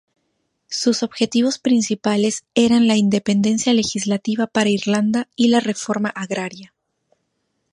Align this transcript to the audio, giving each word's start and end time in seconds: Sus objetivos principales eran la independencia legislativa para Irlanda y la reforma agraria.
Sus 0.71 1.03
objetivos 1.03 1.59
principales 1.59 2.43
eran 2.55 2.87
la 2.87 2.95
independencia 2.95 3.71
legislativa 3.71 4.47
para 4.47 4.71
Irlanda 4.71 5.29
y 5.35 5.49
la 5.49 5.59
reforma 5.59 6.09
agraria. 6.09 6.73